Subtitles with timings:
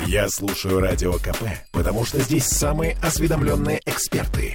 [0.00, 4.54] Я слушаю Радио КП, потому что здесь самые осведомленные эксперты.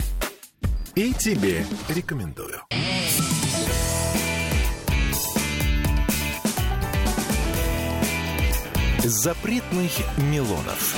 [0.95, 2.61] И тебе рекомендую.
[8.99, 10.95] Запретных Милонов.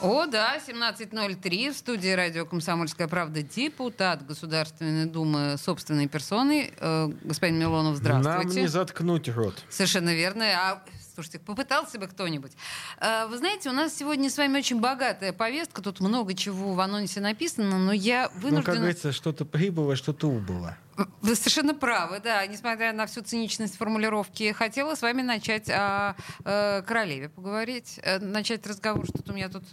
[0.00, 6.72] О, да, 17.03 в студии радио «Комсомольская правда» депутат Государственной Думы собственной персоной.
[6.78, 8.48] Э, господин Милонов, здравствуйте.
[8.48, 9.62] Нам не заткнуть рот.
[9.68, 10.46] Совершенно верно.
[10.46, 10.82] А
[11.14, 12.52] Слушайте, попытался бы кто-нибудь.
[12.98, 15.82] Э, вы знаете, у нас сегодня с вами очень богатая повестка.
[15.82, 18.58] Тут много чего в анонсе написано, но я вынуждена...
[18.58, 20.76] Ну, как говорится, что-то прибыло, что-то убыло.
[21.22, 22.46] Вы совершенно правы, да.
[22.46, 27.98] Несмотря на всю циничность формулировки, хотела с вами начать о, о королеве поговорить.
[28.02, 29.64] Э, начать разговор, что-то у меня тут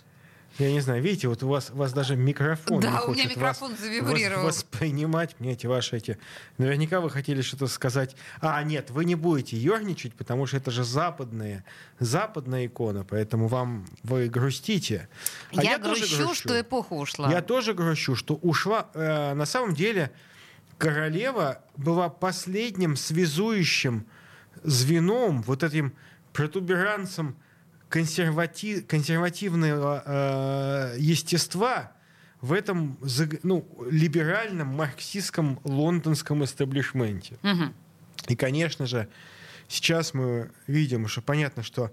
[0.58, 3.14] я не знаю, видите, вот у вас, у вас даже микрофон да, не хочет у
[3.14, 4.44] меня микрофон вас, завибрировал.
[4.44, 6.18] Вас, воспринимать мне эти ваши эти...
[6.58, 8.16] Наверняка вы хотели что-то сказать.
[8.42, 11.64] А, нет, вы не будете ерничать, потому что это же западная,
[12.00, 15.10] западная икона, поэтому вам вы грустите.
[15.56, 17.32] А я, я грущу, грущу, что эпоха ушла.
[17.32, 18.90] Я тоже грущу, что ушла.
[18.94, 20.12] Э, на самом деле
[20.78, 24.08] королева была последним связующим
[24.64, 25.94] звеном, вот этим
[26.34, 27.36] протуберанцем
[27.90, 31.92] консерватив, консервативного э, естества
[32.42, 32.98] в этом
[33.44, 37.38] ну, либеральном марксистском лондонском эстаблишменте.
[37.44, 37.74] Угу.
[38.28, 39.08] И, конечно же,
[39.68, 41.92] сейчас мы видим, что понятно, что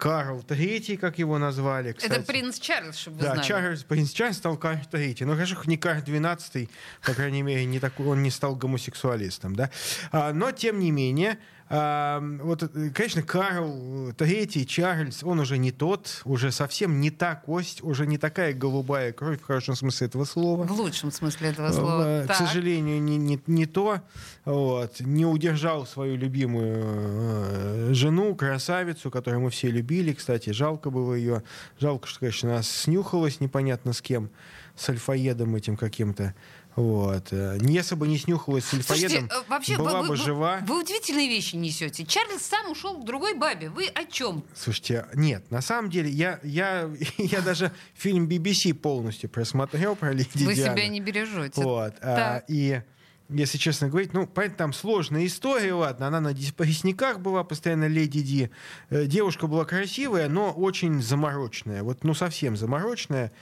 [0.00, 1.92] Карл III, как его назвали.
[1.92, 2.12] Кстати.
[2.12, 3.46] Это принц Чарльз, чтобы вы да, знали.
[3.46, 5.26] Чарльз, принц Чарльз стал Карл III.
[5.26, 6.70] Но, конечно, не Карл XII,
[7.04, 9.54] по крайней мере, не такой, он не стал гомосексуалистом.
[9.54, 9.70] Да?
[10.10, 11.38] А, но, тем не менее,
[11.70, 17.80] вот, э, конечно, Карл Третий, Чарльз, он уже не тот, уже совсем не та кость,
[17.84, 20.64] уже не такая голубая кровь в хорошем смысле этого слова.
[20.64, 22.22] В лучшем смысле этого слова.
[22.24, 22.36] К так.
[22.38, 24.00] сожалению, не, не, не то.
[24.44, 24.98] Вот.
[24.98, 30.12] Не удержал свою любимую э, жену, красавицу, которую мы все любили.
[30.12, 31.44] Кстати, жалко было ее.
[31.78, 34.30] Жалко, что, конечно, она снюхалась непонятно с кем,
[34.74, 36.34] с альфаедом этим каким-то.
[36.76, 37.32] Вот.
[37.32, 40.60] Если бы не снюхалась с альфаедом, Слушайте, э, вообще, была вы, бы вы, жива.
[40.66, 42.04] Вы удивительные вещи несете.
[42.04, 43.70] Чарльз сам ушел к другой бабе.
[43.70, 44.44] Вы о чем?
[44.54, 50.44] Слушайте, нет, на самом деле, я, я, я даже фильм BBC полностью просмотрел про Леди
[50.44, 50.76] Вы Диану.
[50.76, 51.60] себя не бережете.
[51.62, 51.94] Вот.
[52.00, 52.82] А, и
[53.30, 58.20] если честно говорить, ну, понятно, там сложная история, ладно, она на депрессниках была, постоянно леди
[58.20, 58.50] Ди.
[58.90, 63.32] Э, девушка была красивая, но очень замороченная, вот, ну, совсем замороченная.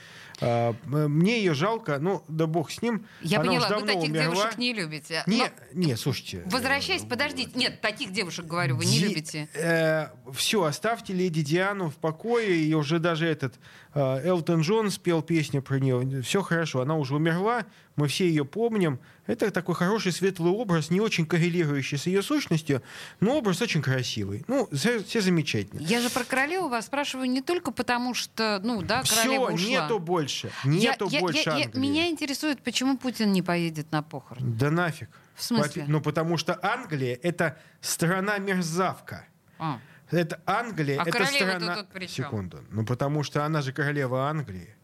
[0.41, 3.05] А, мне ее жалко, ну, да бог с ним.
[3.21, 4.35] Я она поняла, давно вы таких умерла.
[4.35, 5.23] девушек не любите.
[5.27, 5.49] Не, Но...
[5.73, 6.43] не, слушайте.
[6.45, 7.51] Возвращаясь, подождите.
[7.55, 9.07] Нет, таких девушек, говорю, вы не Ди...
[9.07, 9.49] любите.
[9.53, 15.21] Э, все, оставьте леди Диану в покое, и уже даже этот э, Элтон Джон спел
[15.21, 16.21] песню про нее.
[16.21, 18.99] Все хорошо, она уже умерла, мы все ее помним.
[19.25, 22.83] Это такой хороший светлый образ, не очень коррелирующий с ее сущностью,
[23.19, 24.43] но образ очень красивый.
[24.47, 25.79] Ну, все, все замечательно.
[25.81, 29.67] Я же про королеву вас спрашиваю не только потому, что, ну, да, королева все, ушла.
[29.67, 30.51] нету больше.
[30.63, 31.79] Нету я, больше я, я, Англии.
[31.79, 34.51] Меня интересует, почему Путин не поедет на похороны.
[34.55, 35.09] Да нафиг.
[35.35, 35.85] В смысле?
[35.87, 39.25] Ну, потому что Англия— это страна-мерзавка.
[39.57, 39.79] А.
[40.11, 41.75] Это Англия, А это страна...
[41.77, 42.25] тут чем?
[42.25, 42.63] Секунду.
[42.71, 44.75] Ну, потому что она же королева Англии.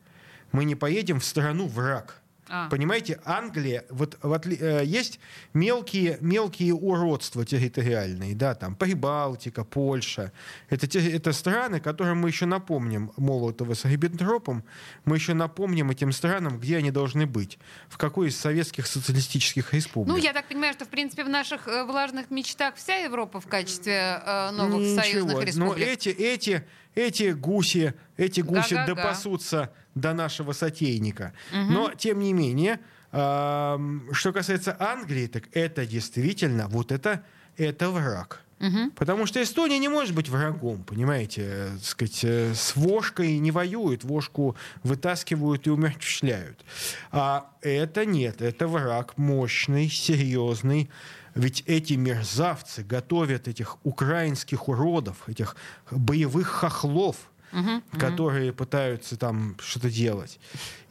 [0.51, 2.21] Мы не поедем в страну враг.
[2.47, 2.69] А.
[2.69, 5.19] Понимаете, Англия, вот, вот э, есть
[5.53, 10.31] мелкие, мелкие уродства территориальные, да, там Прибалтика, Польша.
[10.69, 14.63] Это, те, это страны, которым мы еще напомним Молотова с Риббентропом,
[15.05, 17.57] мы еще напомним этим странам, где они должны быть,
[17.89, 20.15] в какой из советских социалистических республик.
[20.15, 23.47] Ну, я так понимаю, что, в принципе, в наших э, влажных мечтах вся Европа в
[23.47, 25.01] качестве э, новых Ничего.
[25.01, 25.77] союзных республик.
[25.77, 26.63] Но эти, эти,
[26.95, 28.95] эти гуси, эти гуси Га-га-га.
[28.95, 31.33] допасутся до нашего сотейника.
[31.51, 31.73] Мгм.
[31.73, 32.79] Но, тем не менее,
[33.11, 37.23] что касается Англии, так это действительно, вот это,
[37.57, 38.41] это враг.
[38.59, 38.91] Мгм.
[38.91, 43.51] Потому что Эстония не может быть врагом, понимаете, э, так сказать, э, с Вошкой не
[43.51, 46.63] воюют, Вошку вытаскивают и умерщвляют.
[47.11, 50.89] А это нет, это враг мощный, серьезный.
[51.35, 55.55] Ведь эти мерзавцы готовят этих украинских уродов, этих
[55.91, 57.17] боевых хохлов,
[57.51, 57.83] Мгм.
[57.99, 60.39] которые пытаются там что-то делать.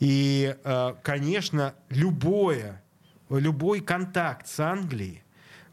[0.00, 2.82] И, э, конечно, любое,
[3.28, 5.22] любой контакт с Англией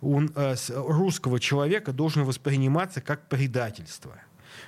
[0.02, 4.16] у э, с русского человека должен восприниматься как предательство.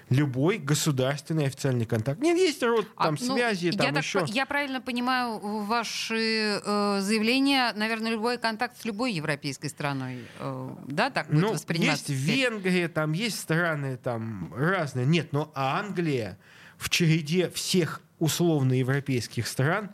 [0.10, 2.20] Любой государственный официальный контакт.
[2.22, 4.20] Нет, есть род А, там ну, связи, я, там так еще.
[4.20, 10.70] по- я правильно понимаю ваши э, заявления, наверное, любой контакт с любой европейской страной, э,
[10.88, 12.12] да, так будет Ну, восприниматься?
[12.12, 12.24] есть?
[12.26, 15.06] Венгрия, там есть страны там разные.
[15.06, 16.38] Нет, но Англия
[16.78, 19.90] в череде всех условно-европейских стран,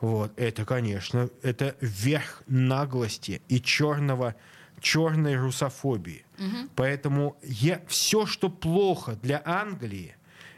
[0.00, 4.34] вот, это, конечно, это верх наглости и черного,
[4.80, 6.24] черной русофобии.
[6.38, 6.70] Мгм.
[6.74, 10.14] Поэтому я, все, что плохо для Англии,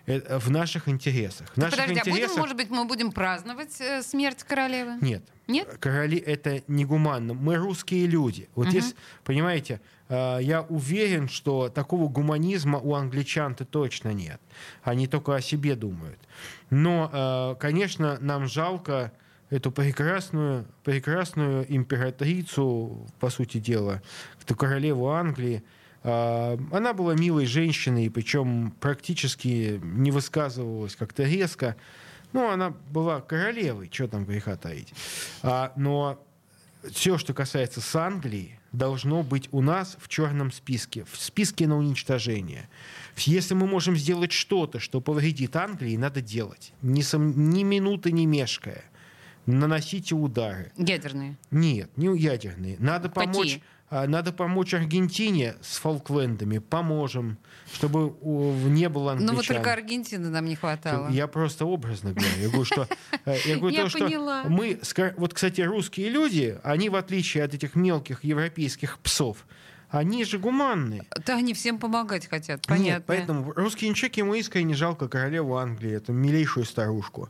[0.06, 1.48] э, в наших интересах.
[1.50, 2.36] В наших Подожди, а будем, интересах...
[2.38, 4.98] может быть, мы будем праздновать э, смерть королевы?
[5.00, 5.22] Нет.
[5.46, 5.78] Нет?
[5.80, 7.34] Короли это негуманно.
[7.34, 8.48] Мы русские люди.
[8.54, 8.76] Вот Мгм.
[8.76, 8.94] если,
[9.24, 14.40] понимаете, э, я уверен, что такого гуманизма у англичан-то точно нет.
[14.82, 16.20] Они только о себе думают.
[16.70, 19.12] Но, э, конечно, нам жалко
[19.50, 24.02] эту прекрасную, прекрасную императрицу, по сути дела,
[24.42, 25.62] эту королеву Англии.
[26.02, 31.76] Э, Она была милой женщиной, причем практически не высказывалась как-то резко.
[32.32, 34.94] Ну, она была королевой, что там греха таить.
[35.42, 36.24] А, но
[36.92, 41.76] все, что касается с Англии, должно быть у нас в черном списке, в списке на
[41.76, 42.68] уничтожение.
[43.16, 46.72] Если мы можем сделать что-то, что повредит Англии, надо делать.
[46.82, 48.84] Ни, сом- ни минуты не мешкая.
[49.58, 50.72] Наносите удары.
[50.76, 51.36] Ядерные.
[51.50, 52.76] Нет, не ядерные.
[52.78, 53.62] Надо помочь, Какие?
[53.90, 56.58] а, надо помочь Аргентине с Фолклендами.
[56.58, 57.38] Поможем,
[57.72, 59.56] чтобы не было Ну вот англичан.
[59.56, 61.08] только Аргентины нам не хватало.
[61.10, 62.30] Я просто образно говорю.
[62.40, 62.88] Я говорю, что,
[63.24, 64.80] э, я говорю Я то, что мы,
[65.16, 69.46] вот, кстати, русские люди, они, в отличие от этих мелких европейских псов,
[69.90, 71.04] они же гуманные.
[71.26, 72.84] Да они всем помогать хотят, понятно.
[72.84, 77.28] Нет, поэтому русские чеки ему искренне жалко королеву Англии, эту милейшую старушку.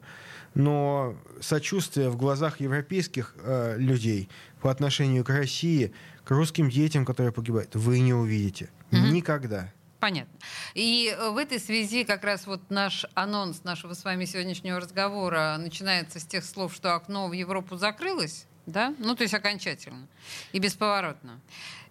[0.55, 4.29] Но сочувствие в глазах европейских э, людей
[4.61, 5.93] по отношению к России,
[6.25, 8.69] к русским детям, которые погибают, вы не увидите.
[8.91, 9.13] Мгм.
[9.13, 9.73] Никогда.
[10.01, 10.39] Понятно.
[10.75, 15.57] И э, в этой связи как раз вот наш анонс нашего с вами сегодняшнего разговора
[15.59, 18.95] начинается с тех слов, что окно в Европу закрылось, да?
[18.99, 20.07] Ну, то есть окончательно
[20.53, 21.41] и бесповоротно.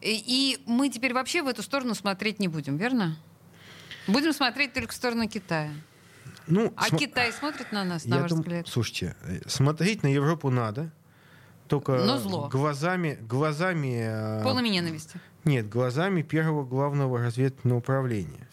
[0.02, 0.12] И,
[0.56, 3.18] и мы теперь вообще в эту сторону смотреть не будем, верно?
[4.08, 5.72] Будем смотреть только в сторону Китая.
[6.48, 8.68] Ну, А см- Китай смотрит на нас, на Я ваш дум- взгляд?
[8.68, 10.90] Слушайте, э, смотреть на Европу надо,
[11.68, 12.48] только Но зло.
[12.50, 15.20] глазами, глазами, э, Полными ненависти.
[15.46, 18.48] нет, глазами первого главного разведывательного управления.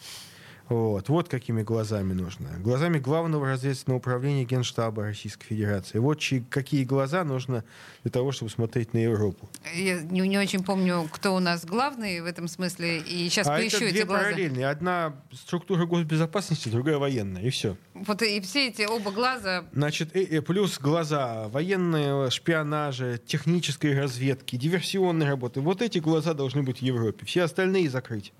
[0.69, 2.49] Вот, вот какими глазами нужно.
[2.59, 5.99] Глазами главного разведывательного управления Генштаба Российской Федерации.
[5.99, 7.63] Вот чьи- какие глаза нужно
[8.03, 9.49] для того, чтобы смотреть на Европу.
[9.73, 13.57] Я не, не очень помню, кто у нас главный в этом смысле, и сейчас а
[13.57, 14.23] поищу это эти две глаза.
[14.23, 14.67] параллельные.
[14.67, 17.77] Одна структура госбезопасности, другая военная, и все.
[17.93, 24.55] Вот и все эти оба глаза Значит, э, э, плюс глаза военные, шпионажа, технической разведки,
[24.55, 25.61] диверсионной работы.
[25.61, 27.25] Вот эти глаза должны быть в Европе.
[27.25, 28.33] Все остальные закрыть.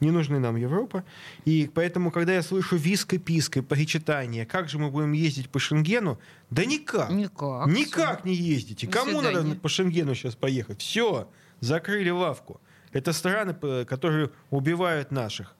[0.00, 1.04] Не нужны нам Европа.
[1.46, 5.48] И поэтому, когда я слышу виск и писк и причитание, как же мы будем ездить
[5.48, 6.18] по Шенгену,
[6.50, 7.10] да никак.
[7.10, 7.66] никак.
[7.66, 8.86] Никак не ездите.
[8.86, 9.42] До Кому свидания.
[9.42, 10.82] надо по Шенгену сейчас поехать?
[10.82, 11.28] Все,
[11.60, 12.60] закрыли лавку.
[12.92, 13.54] Это страны,
[13.86, 15.54] которые убивают наших.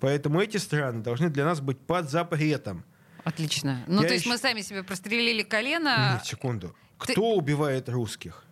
[0.00, 2.84] Поэтому эти страны должны для нас быть под запретом.
[3.24, 3.84] Отлично.
[3.86, 6.14] Ну, Я то есть еще- мы сами себе прострелили колено.
[6.14, 6.74] Нет, секунду.
[7.06, 8.44] ты- Кто убивает русских?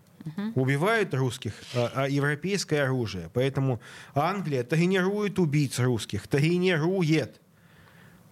[0.55, 3.31] Убивают русских а, а европейское оружие.
[3.33, 3.81] Поэтому
[4.15, 7.41] Англия тренирует убийц русских, тренирует.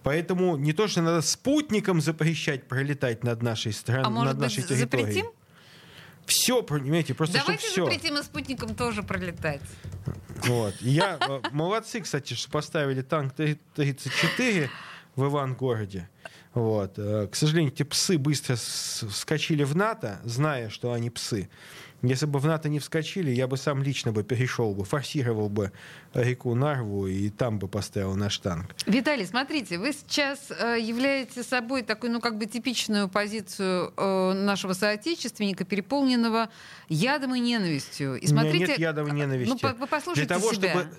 [0.03, 4.63] Поэтому не то, что надо спутникам запрещать пролетать над нашей страной, А над быть, нашей
[4.63, 5.07] территорией.
[5.07, 5.31] запретим?
[6.25, 7.85] Все, понимаете, просто Давайте все.
[7.85, 9.61] запретим и спутникам тоже пролетать.
[10.43, 10.75] Вот.
[10.79, 14.69] Я, э, молодцы, кстати, что поставили танк Т-34
[15.15, 16.07] в Ивангороде.
[16.59, 16.93] Вот.
[16.97, 21.49] Э, К сожалению, эти псы быстро вскочили в НАТО, зная, что они псы.
[22.01, 25.71] Если бы в НАТО не вскочили, я бы сам лично бы перешел бы, форсировал бы
[26.13, 28.73] реку Нарву и там бы поставил наш танк.
[28.85, 34.73] Виталий, смотрите, вы сейчас э, являете собой такую, ну, как бы типичную позицию э, нашего
[34.73, 36.49] соотечественника, переполненного
[36.87, 38.15] ядом и ненавистью.
[38.15, 39.59] И смотрите, нет ядовой ненависти.
[39.61, 40.69] Ну, вы послушайте для того, себя.
[40.69, 40.95] чтобы,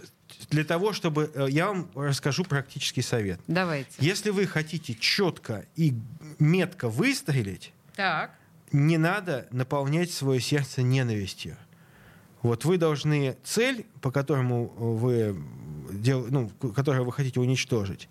[0.50, 1.30] для того, чтобы...
[1.34, 3.40] э, Я вам расскажу практический совет.
[3.46, 3.90] Давайте.
[3.98, 5.94] Если вы хотите четко и
[6.38, 8.32] метко выстрелить, Так.
[8.72, 11.56] не надо наполнять свое сердце ненавистью.
[12.42, 15.36] Вот вы должны цель, по которому вы
[15.92, 18.08] дел, ну, которую вы хотите уничтожить,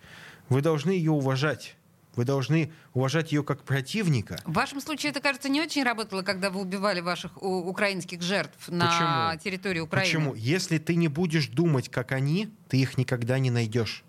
[0.50, 1.76] вы должны ее уважать.
[2.20, 4.42] Вы должны уважать ее как противника.
[4.44, 8.88] В вашем случае это, кажется, не очень работало, когда вы убивали ваших украинских жертв на
[9.32, 9.42] Почему?
[9.42, 10.06] территории Украины.
[10.06, 10.36] Почему?
[10.36, 14.04] Если ты не будешь думать, как они, ты их никогда не найдешь.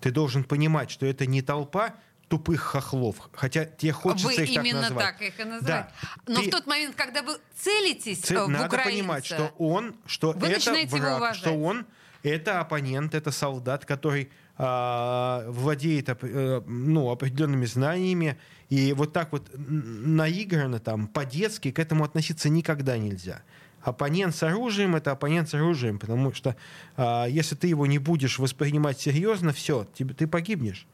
[0.00, 1.96] Ты должен понимать, что это не толпа
[2.28, 5.04] тупых хохлов, хотя тебе хочется Вы их так именно назвать.
[5.04, 5.66] так их и назвать.
[5.66, 5.88] Да.
[6.28, 9.52] Но Ты- в тот момент, когда вы целитесь Ц- э, в Надо украинца, понимать, что
[9.58, 11.84] он, что Вы это враг, что он
[12.22, 18.36] это оппонент, это солдат, который владеет оп- э, ну, определенными знаниями.
[18.70, 23.42] И вот так вот наигранно, там, по-детски к этому относиться никогда нельзя.
[23.82, 26.56] Оппонент с оружием— это оппонент с оружием, потому что
[26.96, 30.86] а, если ты его не будешь воспринимать серьезно, все, ты погибнешь.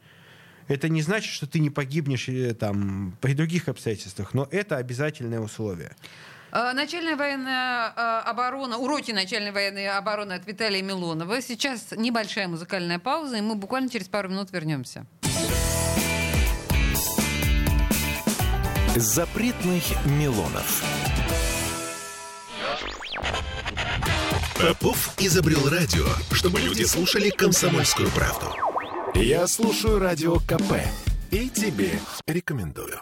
[0.67, 5.39] Это не значит, что ты не погибнешь э, там, при других обстоятельствах, но это обязательное
[5.39, 5.95] условие.
[6.51, 11.41] Э, начальная военная э, оборона, уроки начальной военной обороны от Виталия Милонова.
[11.41, 15.05] Сейчас небольшая музыкальная пауза, и мы буквально через пару минут вернемся.
[18.95, 20.83] Запретных Милонов.
[24.59, 28.53] Попов изобрел радио, чтобы люди слушали комсомольскую правду.
[29.15, 30.73] Я слушаю радио КП
[31.31, 32.99] и тебе рекомендую.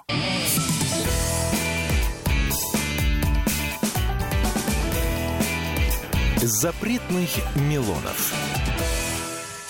[6.50, 7.30] Запретных
[7.70, 8.34] Милонов.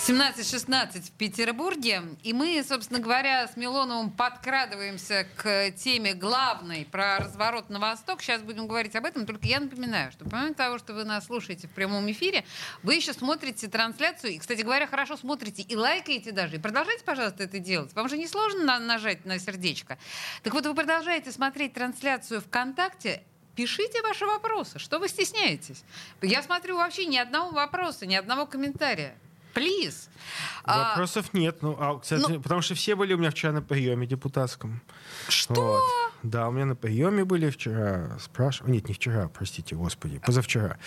[0.07, 2.03] 17.16 в Петербурге.
[2.23, 8.21] И мы, собственно говоря, с Милоновым подкрадываемся к теме главной про разворот на восток.
[8.21, 9.25] Сейчас будем говорить об этом.
[9.25, 12.45] Только я напоминаю, что помимо того, что вы нас слушаете в прямом эфире,
[12.81, 14.31] вы еще смотрите трансляцию.
[14.31, 16.55] И, кстати говоря, хорошо смотрите и лайкаете даже.
[16.55, 17.93] И продолжайте, пожалуйста, это делать.
[17.93, 19.97] Вам же не сложно на- нажать на сердечко.
[20.43, 23.21] Так вот, вы продолжаете смотреть трансляцию ВКонтакте.
[23.55, 24.79] Пишите ваши вопросы.
[24.79, 25.83] Что вы стесняетесь?
[26.21, 29.17] Я смотрю вообще ни одного вопроса, ни одного комментария.
[29.53, 30.09] Плиз.
[30.63, 31.61] А, Вопросов нет.
[31.61, 34.81] Ну, а, кстати, ну- потому что все были у меня вчера на приеме депутатском.
[35.27, 35.53] что?
[35.53, 35.81] Вот.
[36.21, 38.17] Да, у меня на приеме были вчера.
[38.19, 38.73] Спрашивали.
[38.73, 40.77] Нет, не вчера, простите, господи, позавчера.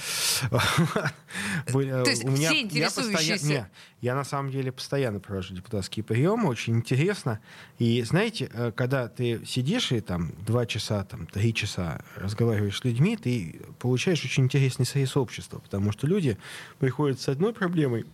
[1.72, 3.66] Были, То есть у меня- все я интересующиеся- постоянно- не,
[4.00, 7.40] Я на самом деле постоянно провожу депутатские приемы, очень интересно.
[7.78, 12.84] И знаете, э, когда ты сидишь и там два часа, там три часа разговариваешь с
[12.84, 16.36] людьми, ты получаешь очень интересный союз общества, потому что люди
[16.78, 18.04] приходят с одной проблемой,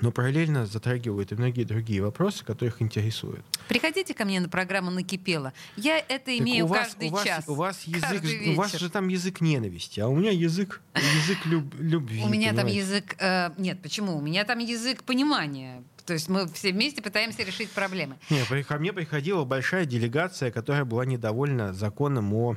[0.00, 3.44] но параллельно затрагивают и многие другие вопросы, которые их интересуют.
[3.68, 5.52] Приходите ко мне на программу «Накипело».
[5.76, 7.44] Я это Так имею у вас, каждый у вас, час.
[7.48, 8.80] У вас язык, каждый у вас вечер.
[8.80, 12.22] же там язык ненависти, а у меня язык, язык люб- любви.
[12.22, 12.78] У меня там понимаете?
[12.78, 13.16] язык...
[13.18, 14.16] э, нет, почему?
[14.16, 15.82] У меня там язык понимания.
[16.04, 18.16] То есть мы все вместе пытаемся решить проблемы.
[18.28, 22.56] Не, при- ко мне приходила большая делегация, которая была недовольна законом о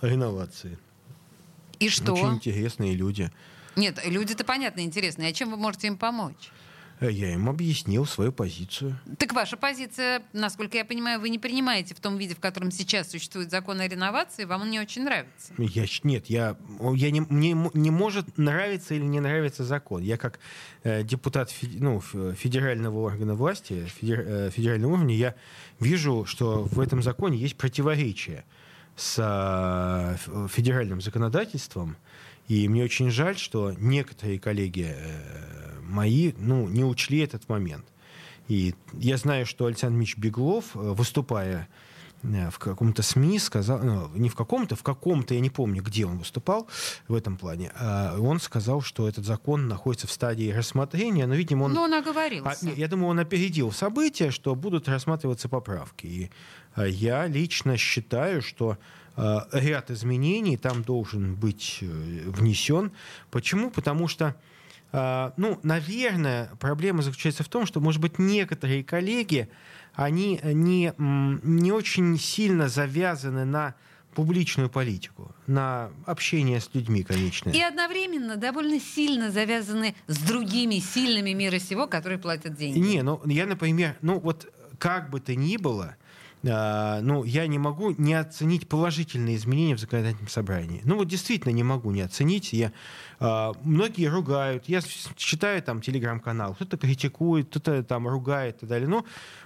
[0.00, 0.78] реновации.
[1.78, 2.14] И что?
[2.14, 3.30] Очень интересные люди.
[3.76, 5.28] Нет, люди-то понятно интересные.
[5.28, 6.50] А чем вы можете им помочь?
[7.00, 8.98] Э, Я им объяснил свою позицию.
[9.18, 13.10] Так ваша позиция, насколько я понимаю, вы не принимаете в том виде, в котором сейчас
[13.10, 15.52] существует закон о реновации, вам он не очень нравится.
[15.58, 16.56] Я, нет, я,
[16.94, 20.02] я не, мне не может нравиться или не нравится закон.
[20.02, 20.38] Я как
[20.84, 25.34] э, депутат фе- ну, федерального органа власти, федер- э, федерального уровня, я
[25.80, 28.44] вижу, что в этом законе есть противоречие
[28.96, 31.96] с э, федеральным законодательством.
[32.48, 37.86] И мне очень жаль, что некоторые коллеги э, мои ну, не учли этот момент.
[38.48, 41.68] И я знаю, что Александр Мич Беглов, э, выступая
[42.22, 46.06] э, в каком-то СМИ сказал, ну, не в каком-то, в каком-то, я не помню, где
[46.06, 46.68] он выступал
[47.08, 51.64] в этом плане, а он сказал, что этот закон находится в стадии рассмотрения, но, видимо,
[51.64, 51.72] он...
[51.72, 52.66] Ну, он А, оговорился.
[52.66, 56.06] не, я думаю, он опередил события, что будут рассматриваться поправки.
[56.06, 56.30] И
[56.74, 58.78] а, я лично считаю, что а,
[59.16, 62.92] ряд изменений там должен быть э, внесен.
[63.30, 63.70] Почему?
[63.70, 64.36] Потому что
[64.92, 69.48] а, ну, наверное, проблема заключается в том, что, может быть, некоторые коллеги,
[69.94, 73.74] они не, не очень сильно завязаны на
[74.14, 77.50] публичную политику, на общение с людьми, конечно.
[77.50, 82.78] И одновременно довольно сильно завязаны с другими сильными мира сего, которые платят деньги.
[82.78, 85.96] Не, ну я, например, ну вот как бы то ни было,
[86.46, 90.80] ну, я не могу не оценить положительные изменения в законодательном собрании.
[90.84, 92.52] Ну, вот действительно не могу не оценить.
[92.52, 92.72] Я,
[93.18, 94.68] а, многие ругают.
[94.68, 94.80] Я
[95.16, 96.54] читаю там телеграм-канал.
[96.54, 98.88] Кто-то критикует, кто-то там ругает и так далее.
[98.88, 99.04] Но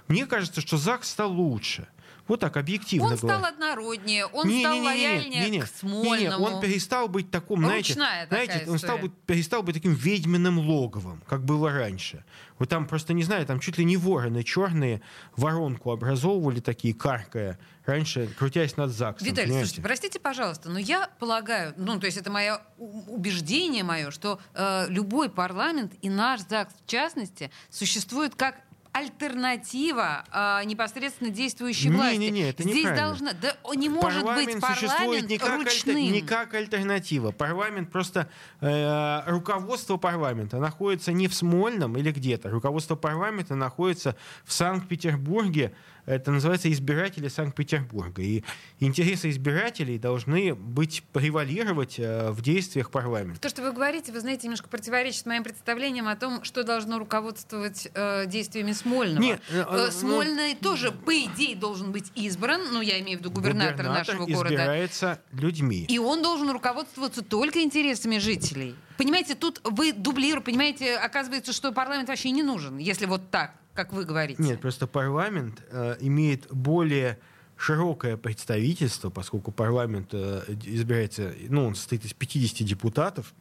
[0.09, 1.89] мне кажется, что ЗАГС стал лучше.
[2.31, 3.39] Вот так, объективно Он говоря.
[3.39, 5.61] стал однороднее, он Не, стал не, не, не, лояльнее не, не.
[5.61, 6.49] к Не, Смольному.
[6.49, 10.61] не, он перестал быть таким, знаете, Ручная знаете, он стал быть, перестал быть таким ведьминым
[10.61, 12.25] логовом, как было раньше.
[12.61, 15.03] Вот там просто, не знаю, там чуть ли не вороны черные
[15.35, 19.67] воронку образовывали такие, каркая, раньше, крутясь над ЗАГСом, Виталий, понимаете?
[19.67, 24.87] слушайте, простите, пожалуйста, но я полагаю, ну, то есть это мое убеждение мое, что э,
[24.89, 28.55] любой парламент и наш ЗАГС в частности существует как
[28.93, 32.17] альтернатива э, непосредственно действующей Не, власти.
[32.19, 35.97] не, не, это Здесь должна, да, не может быть существует парламент не как, альтер- ручным.
[35.97, 37.31] не как альтернатива.
[37.31, 38.29] Парламент просто
[38.61, 42.51] э, руководство парламента находится не в Смольном или где-то.
[42.51, 45.73] Руководство парламента находится в Санкт-Петербурге.
[46.07, 48.23] Это называется избиратели Санкт-Петербурга.
[48.23, 48.45] И
[48.81, 53.41] интересы избирателей должны быть превалировать э, в действиях парламента.
[53.41, 57.89] То, что вы говорите, вы знаете, немножко противоречит моим представлениям о том, что должно руководствовать
[57.95, 59.23] э, действиями Смольного.
[59.23, 63.21] Нет, э, Э, э, Смольный тоже, по идее, должен быть избран, ну, я имею в
[63.21, 64.55] виду губернатора нашего города.
[64.55, 65.87] избирается людьми.
[65.89, 68.75] И он должен руководствоваться только интересами жителей.
[68.97, 73.93] Понимаете, тут вы дублируете, понимаете, оказывается, что парламент вообще не нужен, если вот так, как
[73.93, 74.43] вы говорите.
[74.43, 77.19] Нет, просто парламент э, имеет более
[77.57, 83.35] широкое представительство, поскольку парламент э, избирается, ну, он состоит из 50 депутатов,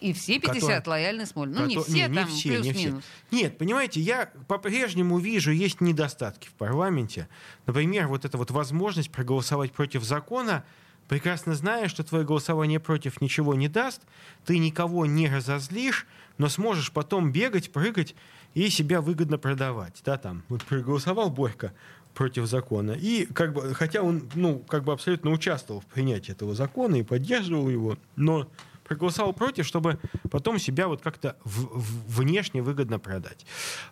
[0.00, 1.62] И все 50 Которые- лояльны Смольному.
[1.62, 3.04] Ну, не все, не там все, не плюс-минус.
[3.30, 7.28] Нет, понимаете, я по-прежнему вижу, есть недостатки в парламенте.
[7.66, 10.64] Например, вот эта вот возможность проголосовать против закона,
[11.08, 14.02] прекрасно зная, что твое голосование против ничего не даст,
[14.44, 16.06] ты никого не разозлишь,
[16.38, 18.14] но сможешь потом бегать, прыгать
[18.54, 20.00] и себя выгодно продавать.
[20.04, 21.72] Да, там, вот проголосовал Борька
[22.14, 22.92] против закона.
[22.92, 27.02] И как бы, хотя он, ну, как бы абсолютно участвовал в принятии этого закона и
[27.02, 28.48] поддерживал его, но
[28.86, 29.98] проголосовал против, чтобы
[30.30, 33.44] потом себя вот как-то в- в- внешне выгодно продать.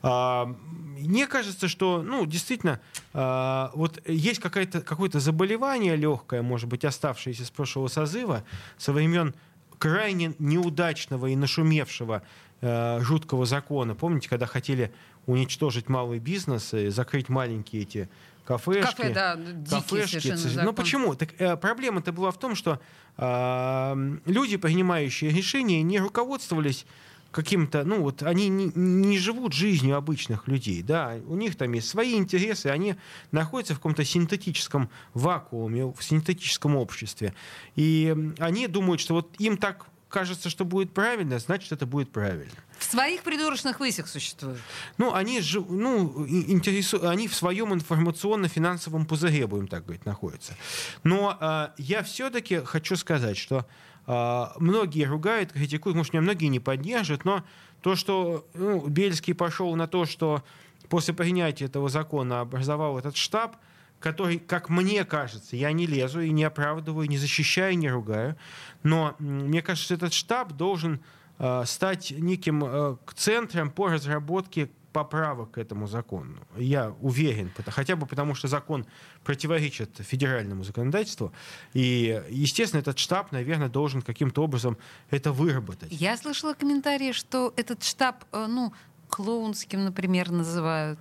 [0.03, 0.47] А,
[0.97, 2.81] Мне кажется, что, ну, действительно,
[3.13, 8.45] а, вот есть какая-то, какое-то заболевание легкое, может быть, оставшееся с прошлого созыва,
[8.79, 9.35] со времен
[9.79, 12.23] крайне неудачного и нашумевшего
[12.61, 13.95] э, жуткого закона.
[13.95, 14.91] Помните, когда хотели
[15.27, 18.09] уничтожить малый бизнес и закрыть маленькие эти
[18.45, 18.83] кафешки?
[18.83, 20.65] Кафе, да, дикий кафешки, закон.
[20.65, 21.15] Ну почему?
[21.15, 22.81] Так, э, проблема-то была в том, что
[23.17, 26.87] э, люди, принимающие решения, не руководствовались
[27.35, 31.89] каким-то, ну вот они не, не живут жизнью обычных людей, да, у них там есть
[31.89, 32.95] свои интересы, они
[33.33, 37.35] находятся в каком-то синтетическом вакууме, в синтетическом обществе,
[37.75, 42.55] и они думают, что вот им так кажется, что будет правильно, значит это будет правильно.
[42.79, 44.61] В своих придурочных высях существует.
[44.97, 47.09] Ну, они, жив- ну, интересу...
[47.09, 50.55] они в своем информационно-финансовом пузыре, будем так говорить, находятся.
[51.03, 53.67] Но а, я все-таки хочу сказать, что
[54.07, 57.43] а, многие ругают, критикуют, может, меня многие не поддержат, но
[57.83, 60.45] то, что ну, Бельский пошел на то, что
[60.89, 63.57] после принятия этого закона образовал этот штаб,
[64.05, 68.37] который, как мне кажется, я не лезу и не оправдываю, не защищаю, не ругаю,
[68.83, 71.01] но мне кажется, этот штаб должен
[71.39, 76.37] э, стать неким э, центром по разработке поправок к этому закону.
[76.55, 78.85] Я уверен, хотя бы потому, что закон
[79.25, 81.33] противоречит федеральному законодательству.
[81.73, 84.77] И, естественно, этот штаб, наверное, должен каким-то образом
[85.09, 85.91] это выработать.
[85.91, 88.75] Я слышала комментарии, что этот штаб, э, ну,
[89.09, 91.01] клоунским, например, называют.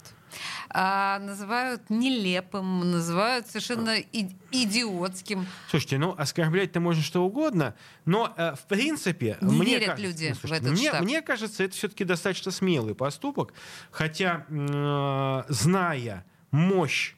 [0.69, 5.45] А называют нелепым, называют совершенно и- идиотским.
[5.69, 10.27] Слушайте, ну оскорблять-то можно что угодно, но э, в принципе Не мне верят кажется, люди
[10.29, 11.01] ну, в слушайте, этот мне, штаб.
[11.03, 13.53] мне кажется, это все-таки достаточно смелый поступок,
[13.91, 17.13] хотя э, зная мощь,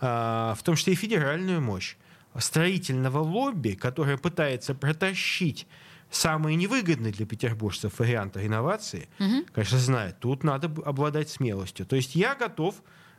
[0.00, 0.06] э,
[0.56, 1.96] в том числе и федеральную мощь
[2.38, 5.66] строительного лобби, которое пытается протащить
[6.10, 9.08] самые невыгодные для петербуржцев варианты реновации,
[9.52, 11.86] конечно, знает, тут надо обладать смелостью.
[11.86, 12.74] То есть я готов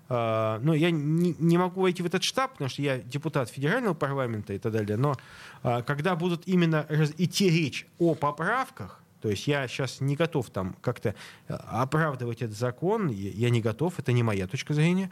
[0.10, 3.94] э, ну, я не, не могу войти в этот штаб, потому что я депутат федерального
[3.94, 5.16] парламента и так далее, но
[5.64, 10.50] э, когда будут именно раз- идти речь о поправках, то есть я сейчас не готов
[10.52, 11.14] там как-то
[11.50, 15.12] э, оправдывать этот закон, я не готов, это не моя точка зрения.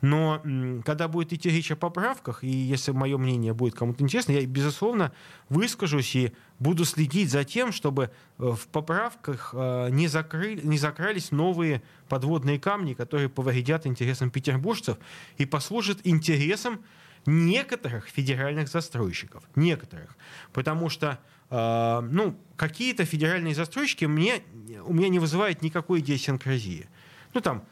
[0.00, 0.40] Но
[0.84, 5.10] когда будет идти речь о поправках, и если мое мнение будет кому-то интересно, я, безусловно,
[5.48, 11.32] выскажусь и буду следить за тем, чтобы э, в поправках э, не, закрыли, не закрались
[11.32, 14.96] новые подводные камни, которые повредят интересам петербуржцев
[15.38, 16.84] и послужат интересам
[17.26, 19.42] некоторых федеральных застройщиков.
[19.56, 20.16] Некоторых.
[20.52, 21.18] Потому что
[21.50, 24.42] ну, какие-то федеральные застройщики мне,
[24.84, 26.88] у меня не вызывают никакой идиосинкразии.
[27.34, 27.64] Ну, там,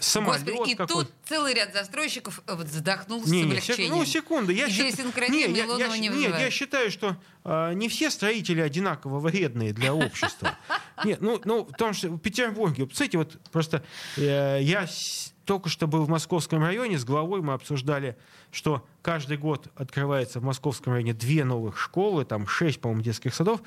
[0.00, 1.04] самолет Господи, и какой-то.
[1.08, 3.92] тут целый ряд застройщиков э, вот вздохнул с Не, не, облегчением.
[3.92, 4.50] ну, секунду.
[4.50, 9.20] Я счит- Не, я- я, не Нет, я считаю, что э, не все строители одинаково
[9.20, 10.56] вредные для общества.
[11.04, 13.84] Нет, ну, ну, потому что в Петербурге, кстати, вот просто
[14.16, 18.16] э, я с- только что был в Московском районе, с главой мы обсуждали,
[18.50, 23.60] что каждый год открывается в Московском районе две новых школы, там шесть, по-моему, детских садов,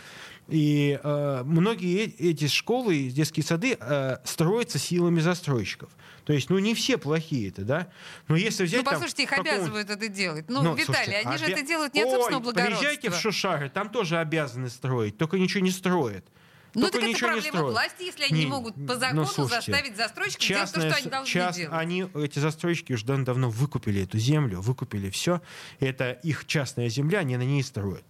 [0.47, 5.89] и э, многие э- эти школы, детские сады э, строятся силами застройщиков.
[6.25, 7.87] То есть, ну, не все плохие это, да?
[8.27, 10.45] Но если взять Ну, там послушайте, их какого-нибудь- обязывают это делать.
[10.49, 12.77] Ну, ну, Виталий, слушайте, они же обя- это делают не от собственного благородства.
[12.79, 16.25] Приезжайте в Шушары, там тоже обязаны строить, только ничего не строят.
[16.77, 17.73] Ну, Только так это ничего не проблема строят.
[17.73, 20.95] власти, если они не, Не, могут по ну, закону слушайте, заставить застройщиков делать то, что
[20.95, 21.73] они должны част- делать.
[21.73, 25.41] Они, эти застройщики уже давно, давно выкупили эту землю, выкупили все.
[25.79, 28.03] Это их частная земля, они на ней строят.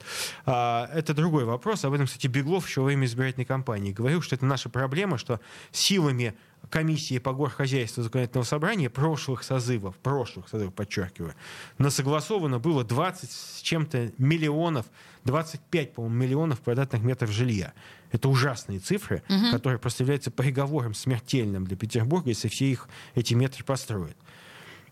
[0.46, 1.86] А, это другой вопрос.
[1.86, 5.40] Об этом, кстати, Беглов еще во время избирательной кампании говорил, что это наша проблема, что
[5.72, 6.36] силами
[6.70, 11.34] комиссии по горхозяйству законодательного собрания прошлых созывов, прошлых созывов, подчеркиваю,
[11.78, 14.86] насогласовано было 20 с чем-то миллионов,
[15.24, 17.74] 25, по-моему, миллионов квадратных метров жилья.
[18.12, 23.64] Это ужасные цифры, которые просто являются приговором смертельным для Петербурга, если все их эти метры
[23.64, 24.18] построят.